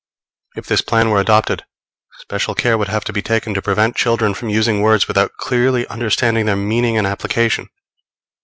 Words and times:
If 0.55 0.65
this 0.65 0.81
plan 0.81 1.11
were 1.11 1.19
adopted, 1.19 1.63
special 2.21 2.55
care 2.55 2.75
would 2.75 2.87
have 2.87 3.03
to 3.03 3.13
be 3.13 3.21
taken 3.21 3.53
to 3.53 3.61
prevent 3.61 3.95
children 3.95 4.33
from 4.33 4.49
using 4.49 4.81
words 4.81 5.07
without 5.07 5.33
clearly 5.37 5.85
understanding 5.89 6.47
their 6.47 6.55
meaning 6.55 6.97
and 6.97 7.05
application. 7.05 7.69